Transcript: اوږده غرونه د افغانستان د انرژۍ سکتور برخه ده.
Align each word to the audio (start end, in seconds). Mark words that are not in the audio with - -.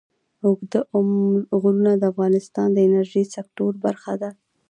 اوږده 0.43 0.81
غرونه 1.61 1.91
د 1.97 2.03
افغانستان 2.11 2.67
د 2.73 2.77
انرژۍ 2.87 3.23
سکتور 3.35 3.71
برخه 3.85 4.13
ده. 4.21 4.29